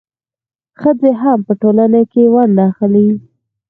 [0.81, 3.07] ښځې هم په ټولنه کې ونډه اخلي.